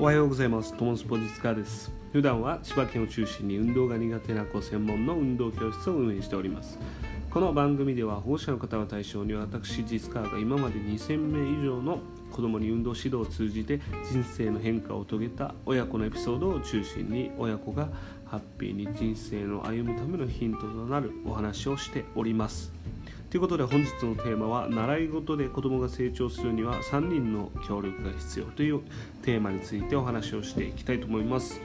[0.00, 0.72] おはようございます。
[0.78, 1.92] トモスポジツカです。
[2.14, 6.78] 普段は千葉県を中心に運動が苦手な子専門の運動教室を運営しております。
[7.30, 11.98] この番組では保護者の方を対象に私実川が今まで2000名以上の
[12.32, 13.78] 子供に運動指導を通じて
[14.10, 17.90] 人生の変化を遂げた親子のエピソードを中心に親子が
[18.24, 22.79] ハッピーに人生の歩むためのヒントとなるお話をしております。
[23.30, 28.80] ということで本日のテーマは習い事で子どもが成長するには3人の協力が必要という
[29.22, 31.60] テーマについてお話をしていきたいと思います。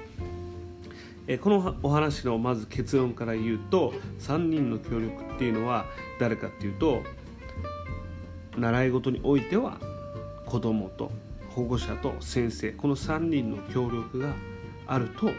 [1.28, 5.86] えこのお話のまず結論から言うと3人の協力っていうのは
[6.20, 7.02] 誰かっていうと
[8.56, 9.80] 習い事においては
[10.46, 11.12] 子どもと
[11.50, 14.36] 保護者と先生この3人の協力が
[14.86, 15.32] あると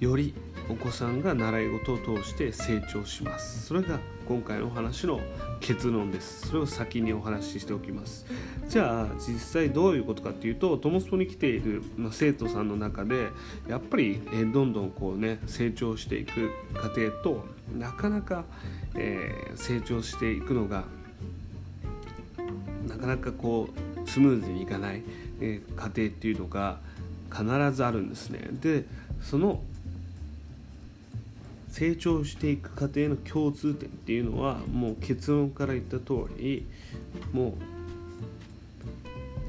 [0.00, 0.32] より
[0.70, 3.66] お子さんが習い事を通して成長します。
[3.66, 5.20] それが今回のお話の
[5.58, 6.46] 結論です。
[6.46, 8.24] それを先にお話ししておきます。
[8.68, 13.30] じゃあ実際どういうことかっていうとトモスポに来ている、ま生徒さんの中で
[13.68, 17.44] やっぱり、えどんどんこうね成長していく過程と
[17.76, 18.44] なかなか、
[18.94, 20.84] えー、成長していくのが
[22.86, 23.70] なかなかこ
[24.04, 25.02] うスムーズにいかない、
[25.40, 26.78] えー、過程っていうのが
[27.28, 28.48] 必ずあるんですね。
[28.52, 28.84] で
[29.20, 29.64] その
[31.70, 36.66] 成長していく過程の共通点っていうのはもう結論から言った通り
[37.32, 37.54] も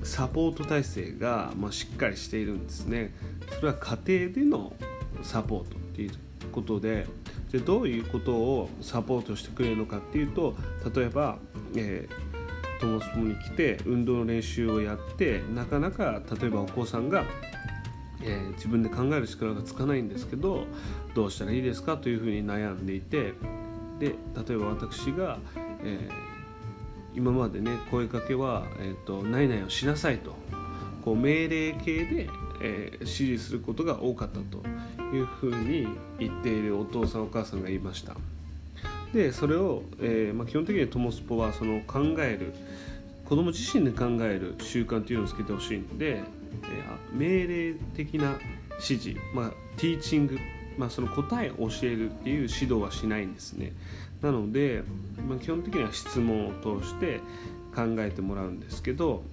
[0.01, 3.13] うサポート体制がましっかりしているんですね。
[3.55, 3.97] それは家
[4.29, 4.73] 庭での
[5.21, 6.11] サポートっていう
[6.51, 7.07] ことで
[7.51, 10.55] でどういうことをサポートしてくれるのかっていうと
[10.95, 11.37] 例えば、
[11.75, 17.25] えー、トモスに来て運動の練習をやってなかなか例えばお子さんが
[18.23, 20.65] えー、自分で考える力がつかないんですけど
[21.13, 23.33] どうしたらいいですかというふうに悩んでいて
[23.99, 24.15] で
[24.47, 25.39] 例えば私が、
[25.83, 30.35] えー、今までね声かけは「えーと、何々をしなさいと」
[31.03, 32.29] こう命令形で、
[32.61, 34.63] えー、指示することが多かったと
[35.15, 35.87] いうふうに
[36.19, 38.15] 言っているお父さんお母さんが言いました。
[39.13, 42.53] でそれを、えーまあ、基本的にトモスポはその考える
[43.25, 46.21] 子供自身で考える習慣というのをつけてほしいので
[46.71, 46.83] え
[47.13, 48.39] 命令的な
[48.79, 50.37] 指示、まあ、ティーチング、
[50.77, 53.73] まあ、その答えを教えるっていう指導はしないんですね。
[54.21, 54.83] なので、
[55.27, 57.19] まあ、基本的には質問を通して
[57.75, 59.23] 考えてもらうんですけど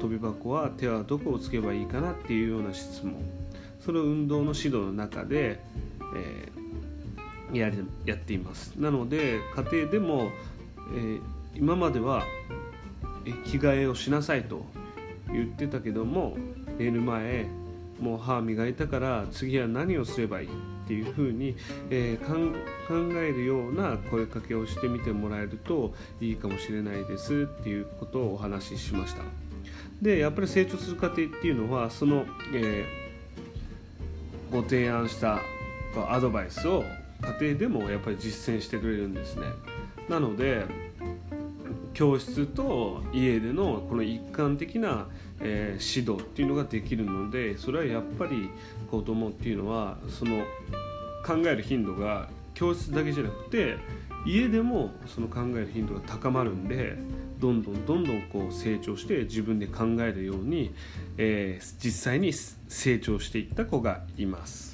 [0.00, 3.14] 飛び箱は手はどこをつけばいいかなっていうような質問。
[3.80, 5.58] それを運動の指導の中で、
[6.14, 7.72] えー、や
[8.04, 8.74] やっています。
[8.76, 10.30] なので家庭でも、
[10.94, 11.20] えー、
[11.54, 12.24] 今までは
[13.44, 14.64] 着替えをしなさいと
[15.32, 16.36] 言ってたけども
[16.80, 17.46] 寝る前
[18.00, 20.50] もう歯磨いたから次は何をすればいいっ
[20.88, 21.54] ていうふうに、
[21.90, 22.26] えー、
[22.88, 29.22] 考えるような声かけをしてみてもらえるといいかもしれないですっていうことをお話ししました。
[30.00, 32.24] でやっぱり成長する過程っていうのはその、
[32.54, 35.40] えー、ご提案した
[36.08, 36.82] アドバイスを
[37.38, 39.42] 家庭でもやっぱり実践してくれるんですね。
[40.08, 40.64] なので
[42.00, 45.06] 教室と家でのこの一貫的な、
[45.38, 48.48] えー、指導っていうのができるのでそれはやっぱり
[48.90, 50.42] 子供っていうのはその
[51.26, 53.76] 考える頻度が教室だけじゃなくて
[54.24, 56.96] 家でもその考える頻度が高まるんで
[57.38, 60.72] どんどんどんどんこう成長して自分で考えるように、
[61.18, 64.69] えー、実際に成長していった子がいます。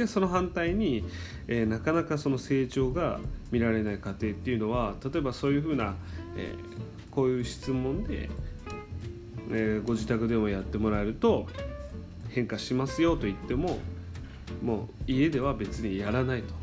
[0.00, 1.04] でその反対に、
[1.46, 5.94] えー、なかなかその成長が見られない家庭っていうのは例えばそういうふうな、
[6.36, 8.30] えー、こういう質問で、
[9.50, 11.46] えー、ご自宅でもやってもらえると
[12.30, 13.78] 変化しますよと言っても
[14.62, 16.54] もう家では別にやらないと。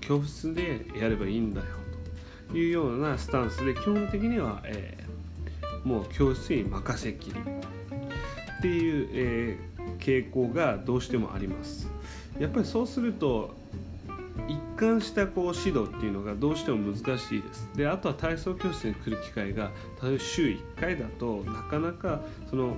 [0.00, 1.66] 教室でやればいいんだよ
[2.50, 2.56] と。
[2.56, 4.96] いうようなスタンスで基本的には、え
[5.84, 7.36] もう教室に任せきり。
[8.58, 9.58] っていう、え
[9.98, 11.97] 傾向がどうしてもあります。
[12.38, 13.54] やっぱりそうすると
[14.46, 17.68] 一貫したこう指導っていうのがどうしても難しいです。
[17.74, 19.70] であとは体操教室に来る機会が
[20.02, 22.76] 例えば週1回だとなかなかその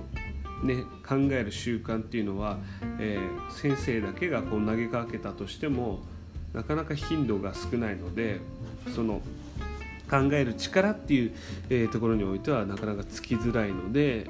[0.63, 2.59] ね、考える習慣っていうのは、
[2.99, 6.01] えー、先生だけがこう投げかけたとしても
[6.53, 8.39] なかなか頻度が少ないので
[8.93, 9.21] その
[10.07, 11.31] 考える力っていう、
[11.71, 14.29] えー、ところにおいてはなかなかつきづらいので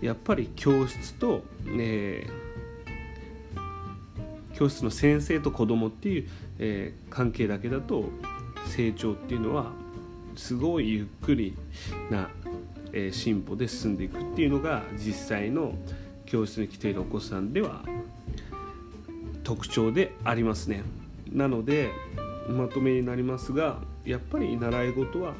[0.00, 2.43] やっぱり教室と、えー
[4.54, 6.28] 教室の先生と子供っていう、
[6.58, 8.04] えー、関係だけだと
[8.66, 9.72] 成長っていうのは
[10.36, 11.56] すごいゆっくり
[12.10, 12.30] な、
[12.92, 15.74] えー、進歩で進んでいくっていうのが実際の
[16.26, 17.82] 教室に来ているお子さんでは
[19.42, 20.82] 特徴でありますね。
[21.30, 21.90] なので
[22.48, 25.34] まとめになりますがやっぱり習い事は、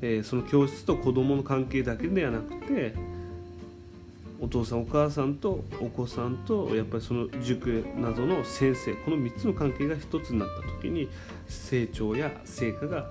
[0.00, 2.94] えー、その教室と子どもの関係だけではなくて
[4.40, 11.08] お父さんお母さんとお子さんとやっぱりその塾などの先生この3つの関係が一つになった時に
[11.48, 13.06] 成長や成果が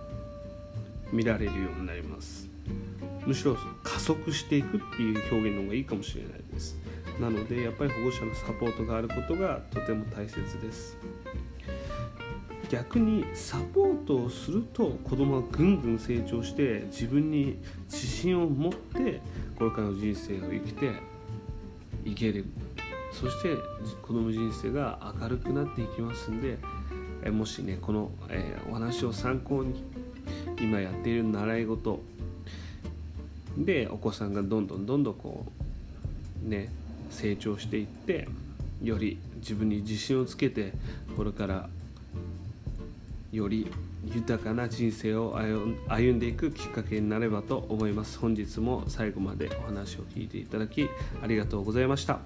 [1.12, 2.50] 見られるようになります。
[3.26, 6.78] むしろ加速していくっていう表現の方がいいかもしれないです。
[7.20, 10.98] なのでやっぱり保護者のサポートがあることがとても大切です。
[12.70, 19.22] 逆にサポートをすると子供はぐんぐん成長して自分に自信を持って
[19.58, 20.92] これからの人生を生きて
[22.06, 22.46] いける。
[23.12, 23.56] そして
[24.02, 26.58] 子供人生が明るくなっていきますんで
[27.24, 29.84] えもしねこの、え、お話を参考に
[30.62, 32.02] 今やっている習い事
[33.58, 35.46] でお子さんがどんどんどんどんこ
[36.46, 36.70] うね
[37.10, 38.28] 成長していって
[38.84, 40.74] より自分に自信をつけて
[41.16, 41.70] これから
[43.32, 43.72] より
[44.14, 45.38] 豊かな人生を
[45.88, 48.20] 歩んでいくきっかけになればと思います。
[48.20, 50.88] 本日も最後までお話を聞いていただき
[51.22, 52.20] ありがとうございました。